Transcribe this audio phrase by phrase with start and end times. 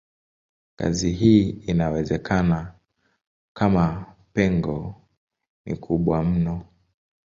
[0.75, 2.65] Kazi hii haiwezekani
[3.53, 4.95] kama pengo
[5.65, 6.65] ni kubwa mno.